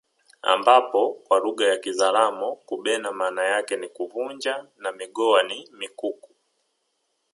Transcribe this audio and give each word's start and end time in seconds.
Ambapo 0.41 1.13
kwa 1.13 1.39
lugha 1.39 1.67
ya 1.67 1.77
kizaramo 1.77 2.55
kubena 2.55 3.11
maana 3.11 3.43
yake 3.45 3.77
ni 3.77 3.89
kuvunja 3.89 4.65
na 4.77 4.91
migoha 4.91 5.43
ni 5.43 5.69
mikuku 5.71 6.35